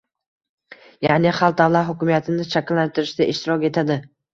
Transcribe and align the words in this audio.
Ya'ni, 1.07 1.35
xalq 1.41 1.59
davlat 1.61 1.87
hokimiyatini 1.93 2.49
shakllantirishda 2.59 3.33
ishtirok 3.37 3.73
etadi 3.73 4.05